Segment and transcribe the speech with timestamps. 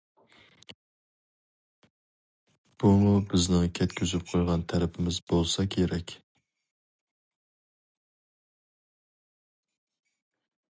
[2.83, 6.15] بۇمۇ بىزنىڭ كەتكۈزۈپ قويغان تەرىپىمىز بولسا كېرەك.